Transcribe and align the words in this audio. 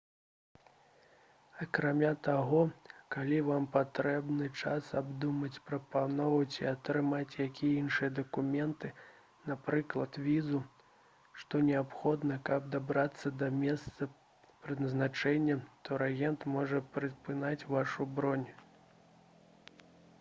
акрамя 1.63 2.09
таго 2.27 2.61
калі 3.15 3.41
вам 3.49 3.67
патрэбны 3.75 4.47
час 4.61 4.87
абдумаць 5.01 5.61
прапанову 5.67 6.39
ці 6.55 6.65
атрымаць 6.71 7.35
якія 7.45 7.75
іншыя 7.83 8.09
дакументы 8.21 8.91
напрыклад 9.51 10.17
візу 10.29 10.63
што 11.43 11.61
неабходны 11.69 12.39
каб 12.49 12.73
дабрацца 12.79 13.35
да 13.45 13.51
месца 13.61 14.11
прызначэння 14.67 15.61
турагент 15.91 16.49
можа 16.57 16.85
прытрымаць 16.99 17.67
вашу 17.77 18.13
бронь 18.19 18.49